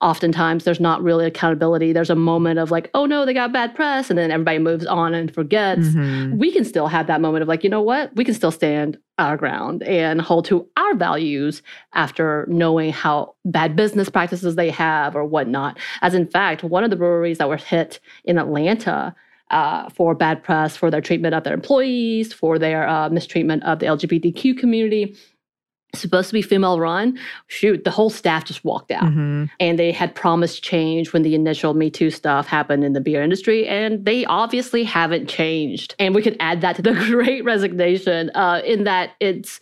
oftentimes 0.00 0.62
there's 0.62 0.78
not 0.78 1.02
really 1.02 1.26
accountability. 1.26 1.92
There's 1.92 2.08
a 2.08 2.14
moment 2.14 2.60
of 2.60 2.70
like, 2.70 2.88
oh 2.94 3.04
no, 3.04 3.26
they 3.26 3.34
got 3.34 3.52
bad 3.52 3.74
press, 3.74 4.10
and 4.10 4.18
then 4.18 4.30
everybody 4.30 4.60
moves 4.60 4.86
on 4.86 5.12
and 5.12 5.34
forgets. 5.34 5.88
Mm-hmm. 5.88 6.38
We 6.38 6.52
can 6.52 6.64
still 6.64 6.86
have 6.86 7.08
that 7.08 7.20
moment 7.20 7.42
of 7.42 7.48
like, 7.48 7.64
you 7.64 7.70
know 7.70 7.82
what? 7.82 8.14
We 8.14 8.24
can 8.24 8.34
still 8.34 8.52
stand 8.52 8.96
our 9.18 9.36
ground 9.36 9.82
and 9.82 10.20
hold 10.20 10.44
to 10.46 10.66
our 10.76 10.94
values 10.94 11.62
after 11.94 12.46
knowing 12.48 12.92
how 12.92 13.34
bad 13.44 13.76
business 13.76 14.08
practices 14.08 14.54
they 14.54 14.70
have 14.70 15.16
or 15.16 15.24
whatnot. 15.24 15.78
As 16.02 16.14
in 16.14 16.26
fact, 16.26 16.62
one 16.62 16.84
of 16.84 16.90
the 16.90 16.96
breweries 16.96 17.38
that 17.38 17.48
were 17.48 17.56
hit 17.56 18.00
in 18.24 18.38
Atlanta 18.38 19.14
uh, 19.50 19.88
for 19.90 20.14
bad 20.14 20.42
press, 20.42 20.76
for 20.76 20.90
their 20.90 21.00
treatment 21.00 21.34
of 21.34 21.44
their 21.44 21.54
employees, 21.54 22.32
for 22.32 22.58
their 22.58 22.88
uh, 22.88 23.08
mistreatment 23.08 23.64
of 23.64 23.78
the 23.78 23.86
LGBTQ 23.86 24.58
community 24.58 25.16
supposed 25.94 26.28
to 26.28 26.34
be 26.34 26.42
female 26.42 26.78
run. 26.78 27.18
Shoot, 27.46 27.84
the 27.84 27.90
whole 27.90 28.10
staff 28.10 28.44
just 28.44 28.64
walked 28.64 28.90
out. 28.90 29.04
Mm-hmm. 29.04 29.44
And 29.58 29.78
they 29.78 29.90
had 29.90 30.14
promised 30.14 30.62
change 30.62 31.12
when 31.12 31.22
the 31.22 31.34
initial 31.34 31.72
Me 31.74 31.90
Too 31.90 32.10
stuff 32.10 32.46
happened 32.46 32.84
in 32.84 32.92
the 32.92 33.00
beer 33.00 33.22
industry. 33.22 33.66
And 33.66 34.04
they 34.04 34.24
obviously 34.26 34.84
haven't 34.84 35.28
changed. 35.28 35.94
And 35.98 36.14
we 36.14 36.22
could 36.22 36.36
add 36.40 36.60
that 36.60 36.76
to 36.76 36.82
the 36.82 36.92
great 37.10 37.42
resignation 37.44 38.30
uh, 38.34 38.60
in 38.64 38.84
that 38.84 39.12
it's 39.20 39.60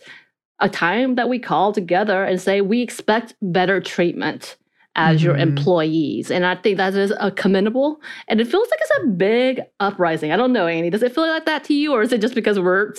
a 0.59 0.67
time 0.67 1.15
that 1.15 1.29
we 1.29 1.39
call 1.39 1.71
together 1.71 2.23
and 2.23 2.41
say, 2.41 2.61
we 2.61 2.81
expect 2.81 3.35
better 3.41 3.79
treatment 3.79 4.57
as 4.95 5.23
your 5.23 5.35
Mhm. 5.35 5.41
employees. 5.41 6.31
And 6.31 6.43
I 6.45 6.55
think 6.55 6.77
that 6.77 6.95
is 6.95 7.13
a 7.19 7.29
commendable. 7.29 8.01
And 8.27 8.41
it 8.41 8.47
feels 8.47 8.67
like 8.71 8.79
it's 8.81 9.03
a 9.03 9.07
big 9.09 9.61
uprising. 9.79 10.31
I 10.31 10.35
don't 10.35 10.51
know, 10.51 10.65
Annie. 10.65 10.89
Does 10.89 11.03
it 11.03 11.13
feel 11.13 11.27
like 11.27 11.45
that 11.45 11.63
to 11.65 11.73
you? 11.75 11.93
Or 11.93 12.01
is 12.01 12.11
it 12.11 12.19
just 12.19 12.33
because 12.33 12.59
we're, 12.59 12.93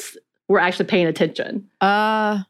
we're 0.49 0.61
actually 0.61 0.87
paying 0.87 1.09
attention? 1.09 1.69
Uh 1.81 2.45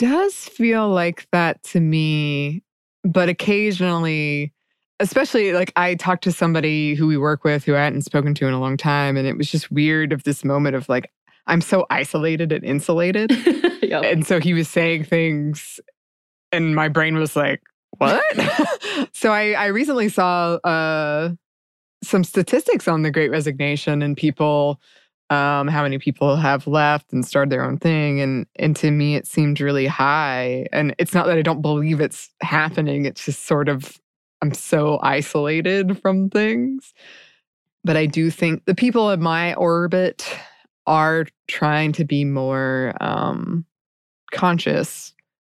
does 0.00 0.34
feel 0.34 0.88
like 0.88 1.28
that 1.30 1.62
to 1.62 1.80
me, 1.80 2.62
but 3.04 3.28
occasionally, 3.28 4.50
especially 4.98 5.52
like 5.52 5.72
I 5.76 5.94
talked 5.94 6.24
to 6.24 6.32
somebody 6.32 6.94
who 6.94 7.06
we 7.06 7.18
work 7.18 7.44
with 7.44 7.64
who 7.64 7.76
I 7.76 7.84
hadn't 7.84 8.02
spoken 8.02 8.34
to 8.36 8.46
in 8.46 8.54
a 8.54 8.60
long 8.60 8.78
time, 8.78 9.18
and 9.18 9.28
it 9.28 9.36
was 9.36 9.50
just 9.50 9.70
weird 9.70 10.14
of 10.14 10.24
this 10.24 10.42
moment 10.42 10.74
of 10.74 10.88
like, 10.88 11.12
I'm 11.46 11.60
so 11.60 11.86
isolated 11.90 12.50
and 12.50 12.64
insulated. 12.64 13.30
Yep. 13.90 14.04
and 14.04 14.24
so 14.24 14.38
he 14.38 14.54
was 14.54 14.68
saying 14.68 15.02
things, 15.02 15.80
and 16.52 16.76
my 16.76 16.86
brain 16.88 17.16
was 17.16 17.34
like, 17.34 17.60
what? 17.98 18.22
so 19.12 19.32
I, 19.32 19.52
I 19.52 19.66
recently 19.66 20.08
saw 20.08 20.54
uh, 20.62 21.30
some 22.00 22.22
statistics 22.22 22.86
on 22.86 23.02
the 23.02 23.10
Great 23.10 23.32
Resignation 23.32 24.00
and 24.00 24.16
people, 24.16 24.80
um, 25.30 25.68
how 25.68 25.82
many 25.84 25.98
people 25.98 26.36
have 26.36 26.66
left 26.66 27.12
and 27.12 27.24
started 27.24 27.50
their 27.50 27.64
own 27.64 27.78
thing, 27.78 28.20
and 28.20 28.46
and 28.56 28.76
to 28.76 28.90
me 28.90 29.14
it 29.14 29.26
seemed 29.26 29.60
really 29.60 29.86
high. 29.86 30.66
And 30.72 30.94
it's 30.98 31.14
not 31.14 31.26
that 31.26 31.38
I 31.38 31.42
don't 31.42 31.62
believe 31.62 32.00
it's 32.00 32.30
happening; 32.42 33.06
it's 33.06 33.24
just 33.24 33.46
sort 33.46 33.68
of 33.68 33.98
I'm 34.42 34.52
so 34.52 34.98
isolated 35.02 36.00
from 36.00 36.30
things. 36.30 36.92
But 37.84 37.96
I 37.96 38.06
do 38.06 38.30
think 38.30 38.64
the 38.66 38.74
people 38.74 39.10
in 39.10 39.22
my 39.22 39.54
orbit 39.54 40.26
are 40.86 41.26
trying 41.48 41.92
to 41.92 42.04
be 42.04 42.24
more 42.24 42.92
um, 43.00 43.64
conscious 44.32 45.14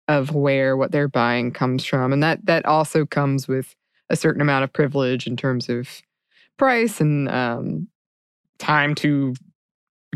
of 0.08 0.36
where 0.36 0.78
what 0.78 0.92
they're 0.92 1.08
buying 1.08 1.52
comes 1.52 1.86
from 1.86 2.12
and 2.12 2.22
that 2.22 2.46
that 2.46 2.66
also 2.66 3.06
comes 3.06 3.48
with 3.48 3.74
a 4.10 4.16
certain 4.16 4.42
amount 4.42 4.64
of 4.64 4.74
privilege 4.74 5.26
in 5.28 5.38
terms 5.38 5.70
of 5.70 6.02
price 6.58 7.00
and 7.00 7.30
um, 7.30 7.88
time 8.60 8.94
to 8.94 9.34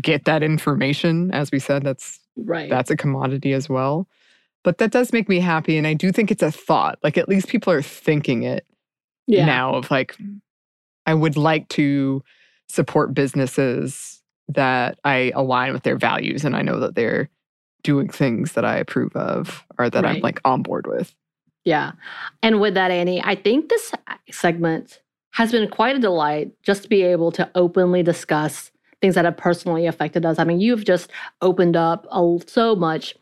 get 0.02 0.24
that 0.24 0.42
information 0.42 1.30
as 1.32 1.50
we 1.50 1.58
said 1.58 1.82
that's 1.82 2.20
right. 2.36 2.70
that's 2.70 2.90
a 2.90 2.96
commodity 2.96 3.52
as 3.52 3.68
well 3.68 4.08
but 4.64 4.78
that 4.78 4.90
does 4.90 5.12
make 5.12 5.28
me 5.28 5.40
happy 5.40 5.76
and 5.76 5.86
i 5.86 5.94
do 5.94 6.12
think 6.12 6.30
it's 6.30 6.42
a 6.42 6.50
thought 6.50 6.98
like 7.02 7.18
at 7.18 7.28
least 7.28 7.48
people 7.48 7.72
are 7.72 7.82
thinking 7.82 8.42
it 8.42 8.66
yeah. 9.26 9.44
now 9.44 9.74
of 9.74 9.90
like 9.90 10.16
i 11.06 11.14
would 11.14 11.36
like 11.36 11.68
to 11.68 12.22
support 12.68 13.14
businesses 13.14 14.22
that 14.48 14.98
i 15.04 15.32
align 15.34 15.72
with 15.72 15.82
their 15.82 15.96
values 15.96 16.44
and 16.44 16.56
i 16.56 16.62
know 16.62 16.78
that 16.78 16.94
they're 16.94 17.28
doing 17.82 18.08
things 18.08 18.52
that 18.52 18.64
i 18.64 18.76
approve 18.76 19.14
of 19.16 19.64
or 19.78 19.88
that 19.88 20.04
i'm 20.04 20.20
like 20.20 20.40
on 20.44 20.62
board 20.62 20.86
with 20.86 21.14
Yeah. 21.68 21.92
And 22.42 22.62
with 22.62 22.72
that, 22.74 22.90
Annie, 22.90 23.22
I 23.22 23.34
think 23.34 23.68
this 23.68 23.92
segment 24.30 25.02
has 25.32 25.52
been 25.52 25.68
quite 25.68 25.96
a 25.96 25.98
delight 25.98 26.52
just 26.62 26.84
to 26.84 26.88
be 26.88 27.02
able 27.02 27.30
to 27.32 27.50
openly 27.54 28.02
discuss 28.02 28.70
things 29.00 29.14
that 29.14 29.24
have 29.24 29.36
personally 29.36 29.86
affected 29.86 30.26
us. 30.26 30.38
I 30.38 30.44
mean, 30.44 30.60
you've 30.60 30.84
just 30.84 31.10
opened 31.42 31.76
up 31.76 32.06
so 32.46 32.74
much. 32.76 33.14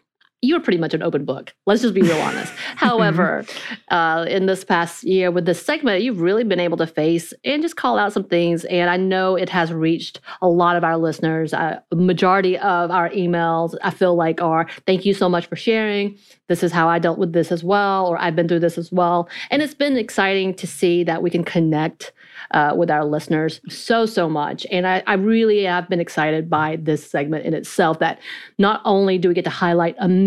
You're 0.43 0.61
pretty 0.61 0.79
much 0.79 0.95
an 0.95 1.03
open 1.03 1.25
book. 1.25 1.55
Let's 1.67 1.83
just 1.83 1.95
be 1.95 2.03
real 2.03 2.19
honest. 2.19 2.53
However, 2.77 3.45
uh, 3.91 4.27
in 4.29 4.47
this 4.47 4.65
past 4.65 5.03
year 5.03 5.31
with 5.31 5.47
this 5.47 5.65
segment, 5.65 6.03
you've 6.03 6.21
really 6.21 6.45
been 6.45 6.61
able 6.61 6.77
to 6.77 6.87
face 6.87 7.33
and 7.45 7.63
just 7.63 7.77
call 7.77 7.99
out 7.99 8.13
some 8.13 8.25
things. 8.25 8.65
And 8.67 8.91
I 8.91 8.97
know 8.97 9.37
it 9.37 9.49
has 9.49 9.73
reached 9.73 10.21
a 10.43 10.49
lot 10.49 10.77
of 10.77 10.85
our 10.85 10.99
listeners. 10.99 11.55
Uh, 11.55 11.81
majority 11.93 12.59
of 12.59 12.91
our 12.91 13.09
emails, 13.11 13.75
I 13.83 13.91
feel 13.91 14.15
like, 14.15 14.43
are 14.43 14.67
thank 14.87 15.07
you 15.07 15.15
so 15.15 15.29
much 15.29 15.47
for 15.47 15.57
sharing 15.57 16.19
this 16.49 16.63
is 16.63 16.71
how 16.71 16.89
I 16.89 16.99
dealt 16.99 17.19
with 17.19 17.33
this 17.33 17.51
as 17.51 17.65
well, 17.65 18.07
or 18.07 18.21
I've 18.21 18.37
been 18.37 18.47
through 18.47 18.61
this 18.61 18.79
as 18.79 18.93
well. 18.93 19.29
And 19.51 19.63
it's 19.63 19.75
been 19.75 19.97
exciting 19.97 20.55
to 20.55 20.67
see 20.67 21.03
that 21.05 21.23
we 21.23 21.31
can 21.31 21.43
connect 21.43 22.13
uh, 22.53 22.73
with 22.77 22.91
our 22.91 23.05
listeners 23.05 23.61
so, 23.69 24.07
so 24.07 24.29
much. 24.29 24.65
And 24.71 24.87
I, 24.87 25.03
I 25.07 25.15
really 25.15 25.65
have 25.65 25.89
been 25.89 25.99
excited 25.99 26.49
by 26.49 26.77
this 26.77 27.09
segment 27.09 27.47
in 27.47 27.55
itself 27.55 27.99
that 27.99 28.21
not 28.59 28.81
only 28.85 29.19
do 29.19 29.29
we 29.29 29.35
get 29.35 29.45
to 29.45 29.51
highlight 29.51 29.97
amazing 29.99 30.26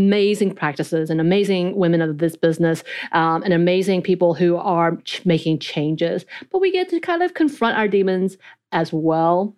practices 0.56 1.10
and 1.10 1.20
amazing 1.20 1.75
women 1.75 2.01
of 2.01 2.20
this 2.20 2.36
business 2.36 2.84
um, 3.12 3.44
and 3.44 3.53
amazing 3.53 4.01
people 4.01 4.34
who 4.34 4.56
are 4.58 4.98
ch- 4.98 5.25
making 5.25 5.60
changes, 5.60 6.25
but 6.51 6.60
we 6.60 6.72
get 6.72 6.89
to 6.89 7.00
kind 7.00 7.22
of 7.24 7.34
confront 7.34 7.77
our 7.77 7.88
demons 7.88 8.38
as 8.72 8.94
well. 8.94 9.56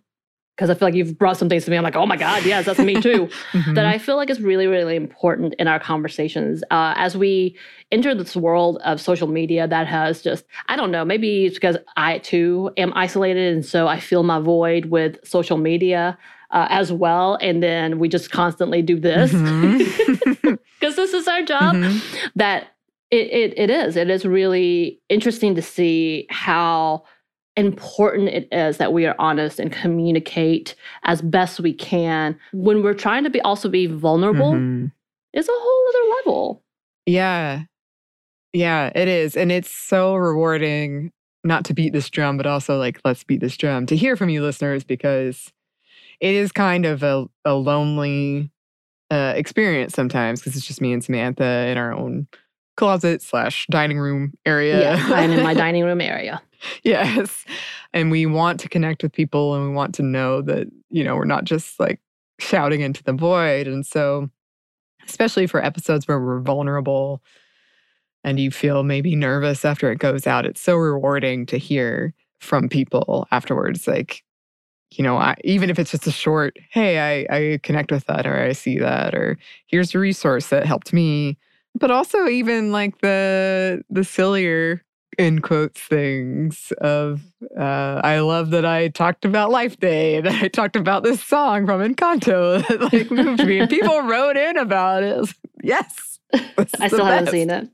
Because 0.62 0.70
I 0.70 0.78
feel 0.78 0.88
like 0.90 0.94
you've 0.94 1.18
brought 1.18 1.38
some 1.38 1.50
things 1.50 1.66
to 1.66 1.72
me. 1.72 1.78
I'm 1.78 1.82
like, 1.84 1.96
oh 1.96 2.06
my 2.06 2.16
God, 2.18 2.46
yes, 2.46 2.68
that's 2.68 2.78
me 2.78 3.02
too 3.02 3.28
Mhm. 3.54 3.74
that 3.74 3.84
I 3.88 3.98
feel 3.98 4.16
like 4.16 4.30
is 4.30 4.40
really, 4.40 4.68
really 4.68 4.96
important 4.96 5.56
in 5.58 5.68
our 5.68 5.80
conversations 5.80 6.62
uh, 6.70 6.94
as 6.98 7.18
we 7.18 7.58
enter 7.92 8.14
this 8.14 8.36
world 8.36 8.78
of 8.86 9.02
social 9.02 9.28
media 9.28 9.68
that 9.68 9.88
has 9.88 10.22
just, 10.22 10.46
I 10.68 10.76
don't 10.76 10.92
know, 10.92 11.04
maybe 11.04 11.46
it's 11.48 11.56
because 11.56 11.78
I 11.98 12.20
too 12.20 12.70
am 12.78 12.94
isolated. 12.96 13.56
And 13.56 13.66
so 13.66 13.88
I 13.88 14.00
feel 14.00 14.22
my 14.22 14.40
void 14.40 14.86
with 14.86 15.18
social 15.28 15.58
media 15.58 16.16
uh, 16.52 16.68
as 16.70 16.94
well. 16.94 17.40
And 17.42 17.64
then 17.64 17.98
we 17.98 18.08
just 18.08 18.30
constantly 18.30 18.84
do 18.84 19.00
this 19.00 19.32
because 20.80 20.96
this 20.96 21.14
is 21.16 21.28
our 21.28 21.42
job 21.42 21.76
Mhm. 21.76 22.32
that 22.36 22.68
it, 23.10 23.28
it 23.32 23.54
it 23.58 23.70
is. 23.72 23.98
It 23.98 24.12
is 24.12 24.26
really 24.26 25.02
interesting 25.10 25.56
to 25.56 25.62
see 25.64 26.28
how 26.30 27.04
important 27.58 28.30
it 28.30 28.48
is 28.52 28.78
that 28.78 28.94
we 28.94 29.06
are 29.06 29.16
honest 29.20 29.60
and 29.60 29.72
communicate 29.72 30.74
as 31.04 31.22
best 31.22 31.60
we 31.60 31.74
can 31.74 32.38
when 32.54 32.82
we're 32.82 32.94
trying 32.94 33.24
to 33.26 33.30
be 33.30 33.42
also 33.42 33.68
be 33.68 33.88
vulnerable 33.88 34.54
Mhm. 34.54 34.92
is 35.34 35.50
a 35.50 35.52
whole 35.54 35.88
other 35.90 36.16
level. 36.18 36.64
Yeah. 37.06 37.64
Yeah, 38.54 38.92
it 38.96 39.08
is. 39.08 39.36
And 39.38 39.52
it's 39.52 39.70
so 39.70 40.16
rewarding 40.16 41.12
not 41.44 41.66
to 41.66 41.74
beat 41.74 41.94
this 41.94 42.10
drum, 42.10 42.38
but 42.38 42.46
also 42.46 42.78
like, 42.78 43.00
let's 43.04 43.24
beat 43.24 43.40
this 43.42 43.58
drum 43.58 43.86
to 43.88 43.96
hear 43.96 44.16
from 44.16 44.30
you 44.30 44.42
listeners 44.44 44.84
because 44.84 45.52
it 46.20 46.36
is 46.36 46.52
kind 46.52 46.86
of 46.86 47.02
a, 47.04 47.26
a 47.46 47.54
lonely 47.54 48.52
uh, 49.10 49.34
experience 49.36 49.94
sometimes 49.94 50.40
because 50.40 50.56
it's 50.56 50.66
just 50.68 50.82
me 50.82 50.94
and 50.94 51.04
Samantha 51.04 51.68
in 51.68 51.78
our 51.78 51.94
own 51.94 52.28
closet 52.78 53.22
slash 53.22 53.68
dining 53.70 54.00
room 54.00 54.34
area. 54.46 54.82
Yeah, 54.82 55.06
I'm 55.14 55.32
in 55.32 55.44
my 55.44 55.54
dining 55.66 55.84
room 55.84 56.00
area. 56.00 56.42
yes. 56.84 57.46
And 57.94 58.12
we 58.12 58.26
want 58.26 58.60
to 58.62 58.70
connect 58.70 59.04
with 59.04 59.14
people 59.14 59.56
and 59.56 59.70
we 59.70 59.74
want 59.74 59.96
to 59.96 60.04
know 60.04 60.42
that, 60.42 60.68
you 60.90 61.04
know, 61.04 61.16
we're 61.16 61.26
not 61.26 61.44
just 61.44 61.80
like 61.80 62.00
shouting 62.40 62.82
into 62.82 63.04
the 63.04 63.14
void. 63.14 63.68
And 63.68 63.86
so, 63.86 64.30
especially 65.08 65.48
for 65.48 65.64
episodes 65.64 66.08
where 66.08 66.20
we're 66.20 66.42
vulnerable 66.42 67.22
and 68.24 68.40
you 68.40 68.52
feel 68.52 68.84
maybe 68.84 69.16
nervous 69.16 69.66
after 69.66 69.92
it 69.92 70.00
goes 70.00 70.28
out, 70.28 70.46
it's 70.46 70.62
so 70.62 70.76
rewarding 70.76 71.46
to 71.48 71.58
hear 71.58 72.14
from 72.40 72.70
people 72.70 73.28
afterwards. 73.32 73.88
Like, 73.88 74.24
you 74.92 75.04
know, 75.04 75.18
I, 75.18 75.36
even 75.44 75.70
if 75.70 75.80
it's 75.80 75.92
just 75.92 76.08
a 76.08 76.12
short, 76.12 76.58
hey, 76.70 77.26
I, 77.28 77.36
I 77.36 77.60
connect 77.64 77.92
with 77.92 78.06
that 78.06 78.28
or 78.28 78.40
I 78.40 78.52
see 78.52 78.78
that, 78.80 79.16
or 79.16 79.38
here's 79.68 79.96
a 79.96 80.00
resource 80.00 80.48
that 80.48 80.66
helped 80.66 80.94
me. 80.94 81.38
But 81.74 81.90
also 81.90 82.28
even 82.28 82.74
like 82.74 83.00
the 83.00 83.82
the 83.90 84.04
sillier 84.04 84.84
in 85.18 85.40
quotes 85.40 85.80
things 85.82 86.72
of 86.80 87.22
uh, 87.58 88.02
I 88.04 88.20
love 88.20 88.52
that 88.52 88.66
I 88.66 88.90
talked 88.90 89.26
about 89.26 89.52
Life 89.52 89.80
Day, 89.80 90.22
that 90.22 90.44
I 90.44 90.48
talked 90.48 90.76
about 90.76 91.04
this 91.04 91.24
song 91.24 91.66
from 91.66 91.82
Encanto 91.82 92.66
that 92.68 92.94
like 92.94 93.12
moved 93.12 93.46
me, 93.46 93.66
people 93.68 94.02
wrote 94.08 94.38
in 94.38 94.58
about 94.58 95.04
it. 95.04 95.18
Like, 95.18 95.36
yes, 95.64 96.20
I 96.80 96.88
still 96.88 97.06
haven't 97.06 97.32
seen 97.32 97.50
it. 97.50 97.70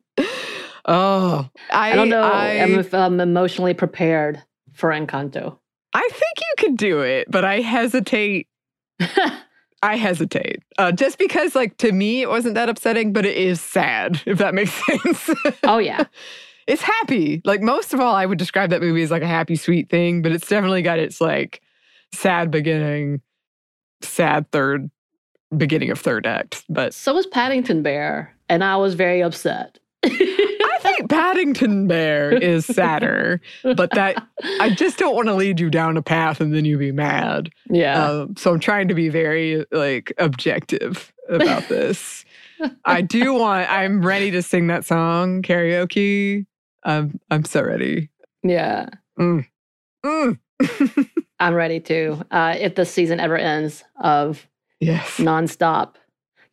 Oh, 0.85 1.49
I, 1.69 1.91
I, 1.91 1.95
don't 1.95 2.09
know 2.09 2.21
I, 2.21 2.51
if 2.53 2.93
I'm 2.93 3.19
emotionally 3.19 3.73
prepared 3.73 4.41
for 4.73 4.89
Encanto. 4.89 5.57
I 5.93 6.07
think 6.11 6.39
you 6.39 6.53
could 6.57 6.77
do 6.77 7.01
it, 7.01 7.29
but 7.29 7.43
I 7.43 7.59
hesitate. 7.61 8.47
I 9.83 9.95
hesitate 9.95 10.63
uh, 10.79 10.91
just 10.91 11.19
because, 11.19 11.53
like, 11.53 11.77
to 11.77 11.91
me, 11.91 12.21
it 12.21 12.29
wasn't 12.29 12.55
that 12.55 12.67
upsetting, 12.67 13.13
but 13.13 13.27
it 13.27 13.37
is 13.37 13.61
sad, 13.61 14.21
if 14.25 14.39
that 14.39 14.55
makes 14.55 14.73
sense. 14.85 15.29
oh 15.63 15.77
yeah, 15.77 16.05
it's 16.67 16.81
happy. 16.81 17.41
Like 17.45 17.61
most 17.61 17.93
of 17.93 17.99
all, 17.99 18.13
I 18.13 18.25
would 18.25 18.37
describe 18.37 18.69
that 18.71 18.81
movie 18.81 19.01
as 19.01 19.11
like 19.11 19.23
a 19.23 19.27
happy, 19.27 19.55
sweet 19.55 19.89
thing, 19.89 20.21
but 20.21 20.31
it's 20.31 20.47
definitely 20.47 20.81
got 20.81 20.99
its 20.99 21.19
like 21.21 21.61
sad 22.13 22.51
beginning, 22.51 23.21
sad 24.01 24.51
third, 24.51 24.91
beginning 25.55 25.89
of 25.91 25.99
third 25.99 26.25
act. 26.27 26.63
But 26.69 26.93
so 26.93 27.13
was 27.13 27.25
Paddington 27.25 27.81
Bear, 27.83 28.35
and 28.49 28.63
I 28.63 28.75
was 28.77 28.95
very 28.95 29.21
upset. 29.23 29.79
I 30.03 30.79
think 30.81 31.09
Paddington 31.09 31.87
Bear 31.87 32.31
is 32.31 32.65
sadder, 32.65 33.41
but 33.63 33.89
that 33.91 34.23
I 34.59 34.69
just 34.69 34.97
don't 34.99 35.15
want 35.15 35.27
to 35.27 35.33
lead 35.33 35.59
you 35.59 35.69
down 35.69 35.97
a 35.97 36.01
path 36.01 36.39
and 36.39 36.53
then 36.53 36.65
you 36.65 36.77
be 36.77 36.91
mad. 36.91 37.49
yeah, 37.69 38.03
Um, 38.03 38.35
so 38.37 38.53
I'm 38.53 38.59
trying 38.59 38.87
to 38.89 38.93
be 38.93 39.09
very 39.09 39.65
like 39.71 40.13
objective 40.17 41.11
about 41.29 41.67
this. 41.67 42.25
I 42.85 43.01
do 43.01 43.33
want, 43.33 43.69
I'm 43.69 44.05
ready 44.05 44.31
to 44.31 44.41
sing 44.41 44.67
that 44.67 44.85
song 44.85 45.41
karaoke. 45.41 46.45
I'm, 46.87 47.19
I'm 47.29 47.45
so 47.45 47.61
ready. 47.61 48.09
Yeah. 48.43 48.89
Mm. 49.19 49.45
Mm. 50.05 50.39
I'm 51.39 51.53
ready 51.53 51.79
too. 51.79 52.21
Uh, 52.31 52.55
if 52.57 52.75
the 52.75 52.85
season 52.85 53.19
ever 53.19 53.37
ends 53.37 53.83
of 54.01 54.47
yes. 54.79 55.17
nonstop 55.17 55.95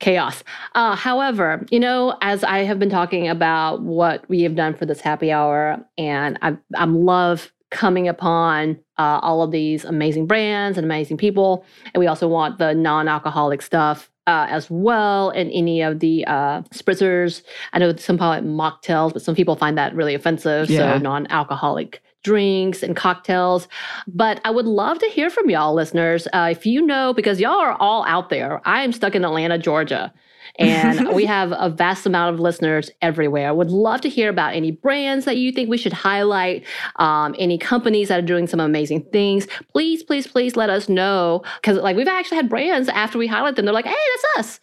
chaos. 0.00 0.42
Uh, 0.74 0.96
however, 0.96 1.64
you 1.70 1.78
know, 1.80 2.16
as 2.20 2.42
I 2.44 2.64
have 2.64 2.78
been 2.78 2.90
talking 2.90 3.28
about 3.28 3.80
what 3.80 4.28
we 4.28 4.42
have 4.42 4.56
done 4.56 4.74
for 4.74 4.86
this 4.86 5.00
happy 5.00 5.30
hour, 5.30 5.78
and 5.96 6.38
I, 6.42 6.56
I 6.76 6.84
love 6.84 7.52
coming 7.70 8.08
upon 8.08 8.78
uh, 8.98 9.20
all 9.22 9.42
of 9.42 9.50
these 9.50 9.84
amazing 9.84 10.26
brands 10.26 10.76
and 10.76 10.84
amazing 10.84 11.16
people, 11.16 11.64
and 11.94 12.00
we 12.00 12.06
also 12.06 12.28
want 12.28 12.58
the 12.58 12.74
non-alcoholic 12.74 13.62
stuff 13.62 14.10
uh, 14.26 14.46
as 14.48 14.70
well 14.70 15.30
and 15.30 15.50
any 15.52 15.82
of 15.82 16.00
the 16.00 16.24
uh, 16.26 16.62
spritzers. 16.74 17.42
I 17.72 17.78
know 17.78 17.94
some 17.96 18.18
call 18.18 18.32
it 18.32 18.44
mocktails, 18.44 19.12
but 19.12 19.22
some 19.22 19.34
people 19.34 19.56
find 19.56 19.76
that 19.78 19.94
really 19.94 20.14
offensive. 20.14 20.70
Yeah. 20.70 20.94
So 20.94 20.98
non-alcoholic 20.98 22.02
drinks 22.22 22.82
and 22.82 22.96
cocktails. 22.96 23.68
But 24.06 24.40
I 24.44 24.50
would 24.50 24.66
love 24.66 24.98
to 24.98 25.06
hear 25.06 25.30
from 25.30 25.50
y'all, 25.50 25.74
listeners. 25.74 26.26
Uh, 26.32 26.48
if 26.50 26.66
you 26.66 26.80
know, 26.80 27.12
because 27.12 27.40
y'all 27.40 27.60
are 27.60 27.76
all 27.80 28.04
out 28.06 28.30
there. 28.30 28.66
I 28.66 28.82
am 28.82 28.92
stuck 28.92 29.14
in 29.14 29.24
Atlanta, 29.24 29.58
Georgia. 29.58 30.12
And 30.58 31.08
we 31.14 31.24
have 31.36 31.52
a 31.56 31.68
vast 31.70 32.06
amount 32.06 32.34
of 32.34 32.40
listeners 32.40 32.90
everywhere. 33.02 33.48
I 33.48 33.52
would 33.52 33.70
love 33.70 34.00
to 34.02 34.08
hear 34.08 34.28
about 34.28 34.54
any 34.54 34.70
brands 34.70 35.24
that 35.24 35.36
you 35.36 35.52
think 35.52 35.68
we 35.68 35.76
should 35.78 35.92
highlight, 35.92 36.64
um, 36.96 37.34
any 37.38 37.58
companies 37.58 38.08
that 38.08 38.18
are 38.18 38.26
doing 38.26 38.46
some 38.46 38.60
amazing 38.60 39.02
things. 39.12 39.46
Please, 39.72 40.02
please, 40.02 40.26
please 40.26 40.56
let 40.56 40.70
us 40.70 40.88
know. 40.88 41.42
Because, 41.60 41.78
like, 41.78 41.96
we've 41.96 42.08
actually 42.08 42.36
had 42.36 42.48
brands 42.48 42.88
after 42.88 43.18
we 43.18 43.26
highlight 43.26 43.56
them, 43.56 43.64
they're 43.64 43.74
like, 43.74 43.86
hey, 43.86 43.94
that's 44.34 44.38
us. 44.48 44.60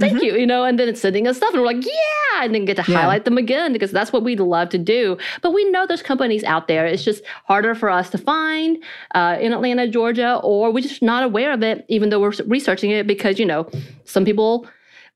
Thank 0.00 0.18
Mhm. 0.18 0.22
you, 0.22 0.36
you 0.36 0.46
know, 0.46 0.62
and 0.62 0.78
then 0.78 0.88
it's 0.88 1.00
sending 1.00 1.26
us 1.26 1.38
stuff, 1.38 1.52
and 1.52 1.60
we're 1.60 1.66
like, 1.66 1.84
yeah, 1.84 2.44
and 2.44 2.54
then 2.54 2.64
get 2.64 2.76
to 2.76 2.84
Yeah. 2.88 2.98
highlight 2.98 3.24
them 3.24 3.36
again 3.36 3.72
because 3.72 3.90
that's 3.90 4.12
what 4.12 4.22
we'd 4.22 4.38
love 4.38 4.68
to 4.68 4.78
do. 4.78 5.18
But 5.42 5.52
we 5.52 5.68
know 5.72 5.86
there's 5.86 6.02
companies 6.02 6.44
out 6.44 6.68
there. 6.68 6.86
It's 6.86 7.02
just 7.02 7.24
harder 7.46 7.74
for 7.74 7.90
us 7.90 8.08
to 8.10 8.18
find 8.18 8.78
uh, 9.16 9.38
in 9.40 9.52
Atlanta, 9.52 9.88
Georgia, 9.88 10.38
or 10.44 10.70
we're 10.70 10.82
just 10.82 11.02
not 11.02 11.24
aware 11.24 11.52
of 11.52 11.64
it, 11.64 11.84
even 11.88 12.10
though 12.10 12.20
we're 12.20 12.30
researching 12.46 12.92
it 12.92 13.08
because, 13.08 13.40
you 13.40 13.44
know, 13.46 13.68
some 14.04 14.24
people 14.24 14.68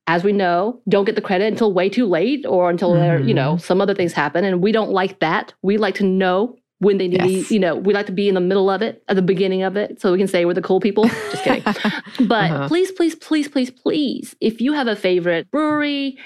as 0.06 0.25
we 0.25 0.32
know, 0.32 0.80
don't 0.88 1.04
get 1.04 1.14
the 1.14 1.21
credit 1.23 1.47
until 1.47 1.73
way 1.73 1.88
too 1.88 2.06
late 2.06 2.44
or 2.47 2.68
until 2.71 2.94
they're, 2.94 3.21
you 3.21 3.35
know, 3.35 3.56
some 3.56 3.80
other 3.80 3.94
things 3.94 4.12
happen. 4.12 4.44
And 4.44 4.61
we 4.61 4.73
don't 4.73 4.90
like 4.90 5.21
that. 5.21 5.54
We 5.62 5.78
like 5.78 5.94
to 5.97 6.04
know 6.04 6.56
when 6.80 6.99
they 6.99 7.06
need, 7.06 7.42
Yes. 7.42 7.50
you 7.52 7.61
know, 7.61 7.76
we 7.76 7.94
like 7.94 8.06
to 8.06 8.12
be 8.12 8.28
in 8.28 8.35
the 8.35 8.40
middle 8.40 8.68
of 8.68 8.82
it, 8.82 9.04
at 9.09 9.14
the 9.14 9.23
beginning 9.23 9.62
of 9.62 9.76
it, 9.76 10.00
so 10.00 10.11
we 10.11 10.18
can 10.18 10.26
say 10.26 10.44
we're 10.44 10.54
the 10.54 10.61
cool 10.62 10.80
people. 10.80 11.04
Just 11.30 11.44
kidding. 11.44 11.62
But 12.28 12.50
Uh-huh. 12.50 12.68
please, 12.68 12.90
please, 12.90 13.14
please, 13.14 13.47
please, 13.49 13.71
please, 13.71 14.35
if 14.40 14.61
you 14.61 14.73
have 14.73 14.88
a 14.88 14.97
favorite 14.97 15.49
brewery, 15.52 16.18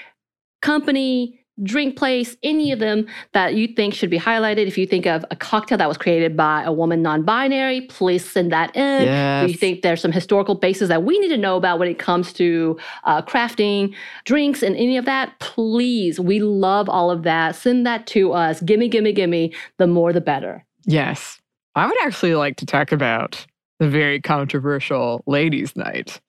company, 0.63 1.36
drink 1.63 1.97
place, 1.97 2.35
any 2.43 2.71
of 2.71 2.79
them 2.79 3.07
that 3.33 3.55
you 3.55 3.67
think 3.67 3.93
should 3.93 4.09
be 4.09 4.19
highlighted, 4.19 4.67
if 4.67 4.77
you 4.77 4.85
think 4.85 5.05
of 5.05 5.25
a 5.31 5.35
cocktail 5.35 5.77
that 5.77 5.87
was 5.87 5.97
created 5.97 6.37
by 6.37 6.63
a 6.63 6.71
woman 6.71 7.01
non 7.01 7.23
binary, 7.23 7.81
please 7.81 8.29
send 8.29 8.51
that 8.51 8.75
in. 8.75 9.07
If 9.07 9.51
you 9.51 9.57
think 9.57 9.81
there's 9.81 10.01
some 10.01 10.11
historical 10.11 10.55
bases 10.55 10.89
that 10.89 11.03
we 11.03 11.17
need 11.19 11.29
to 11.29 11.37
know 11.37 11.57
about 11.57 11.79
when 11.79 11.87
it 11.87 11.99
comes 11.99 12.33
to 12.33 12.77
uh, 13.03 13.21
crafting 13.21 13.93
drinks 14.25 14.61
and 14.61 14.75
any 14.75 14.97
of 14.97 15.05
that, 15.05 15.39
please, 15.39 16.19
we 16.19 16.39
love 16.39 16.89
all 16.89 17.09
of 17.11 17.23
that. 17.23 17.55
Send 17.55 17.85
that 17.85 18.07
to 18.07 18.33
us. 18.33 18.61
Gimme, 18.61 18.89
gimme, 18.89 19.13
gimme. 19.13 19.53
The 19.77 19.87
more, 19.87 20.13
the 20.13 20.21
better. 20.21 20.65
Yes. 20.85 21.39
I 21.75 21.85
would 21.85 21.97
actually 22.03 22.35
like 22.35 22.57
to 22.57 22.65
talk 22.65 22.91
about 22.91 23.45
the 23.79 23.87
very 23.87 24.19
controversial 24.19 25.23
ladies' 25.27 25.75
night. 25.75 26.19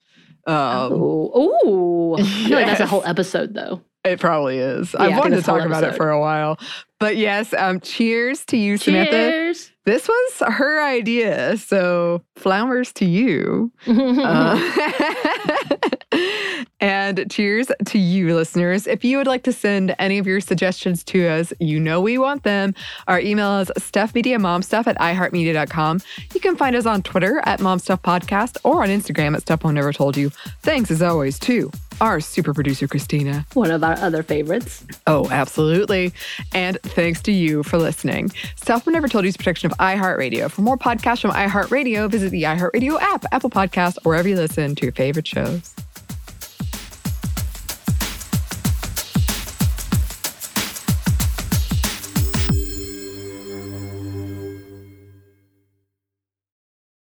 Um, 0.45 0.93
ooh. 0.93 2.15
I 2.17 2.23
feel 2.23 2.57
like 2.57 2.65
that's 2.65 2.79
a 2.79 2.85
whole 2.85 3.03
episode, 3.05 3.53
though. 3.53 3.81
It 4.05 4.19
probably 4.19 4.59
is. 4.59 4.93
Yeah, 4.93 5.01
I 5.01 5.05
I've 5.07 5.17
wanted 5.17 5.35
to 5.37 5.41
talk 5.41 5.65
about 5.65 5.83
it 5.83 5.95
for 5.95 6.09
a 6.09 6.19
while. 6.19 6.57
But 6.99 7.17
yes, 7.17 7.53
um, 7.53 7.79
cheers 7.79 8.45
to 8.45 8.57
you, 8.57 8.77
Samantha. 8.77 9.11
Cheers. 9.11 9.71
This 9.85 10.07
was 10.07 10.53
her 10.53 10.83
idea. 10.83 11.57
So 11.57 12.21
flowers 12.35 12.93
to 12.93 13.05
you. 13.05 13.71
Uh, 13.87 14.59
and 16.79 17.29
cheers 17.29 17.71
to 17.85 17.97
you, 17.97 18.35
listeners. 18.35 18.87
If 18.87 19.03
you 19.03 19.17
would 19.17 19.27
like 19.27 19.43
to 19.43 19.53
send 19.53 19.95
any 19.99 20.17
of 20.17 20.27
your 20.27 20.39
suggestions 20.41 21.03
to 21.05 21.27
us, 21.27 21.53
you 21.59 21.79
know 21.79 21.99
we 21.99 22.17
want 22.17 22.43
them. 22.43 22.75
Our 23.07 23.19
email 23.19 23.59
is 23.59 23.71
stuffmediamomstuff 23.77 24.87
at 24.87 24.97
iheartmedia.com. 24.97 26.01
You 26.33 26.39
can 26.39 26.55
find 26.55 26.75
us 26.75 26.85
on 26.85 27.03
Twitter 27.03 27.41
at 27.45 27.59
momstuffpodcast 27.59 28.57
or 28.63 28.83
on 28.83 28.89
Instagram 28.89 29.35
at 29.35 29.41
Stuff 29.41 29.63
Never 29.65 29.91
Told 29.93 30.15
You. 30.15 30.29
Thanks 30.61 30.91
as 30.91 31.01
always 31.01 31.37
to 31.39 31.71
our 32.01 32.19
super 32.19 32.53
producer, 32.53 32.87
Christina. 32.87 33.45
One 33.53 33.71
of 33.71 33.83
our 33.83 33.97
other 33.99 34.23
favorites. 34.23 34.85
Oh, 35.07 35.29
absolutely. 35.29 36.13
And 36.53 36.79
thanks 36.81 37.21
to 37.23 37.31
you 37.31 37.63
for 37.63 37.77
listening. 37.77 38.31
Mom 38.67 38.81
Never 38.87 39.07
Told 39.07 39.23
You 39.25 39.29
is 39.29 39.35
a 39.35 39.37
production 39.37 39.71
of 39.71 39.77
iHeartRadio. 39.77 40.49
For 40.49 40.61
more 40.61 40.77
podcasts 40.77 41.21
from 41.21 41.31
iHeartRadio, 41.31 42.09
visit 42.09 42.29
the 42.31 42.43
iHeartRadio 42.43 42.99
app, 43.01 43.25
Apple 43.31 43.49
Podcast, 43.49 43.97
or 44.05 44.11
wherever 44.11 44.27
you 44.27 44.35
listen 44.35 44.75
to 44.75 44.83
your 44.83 44.93
favorite 44.93 45.27
shows. 45.27 45.75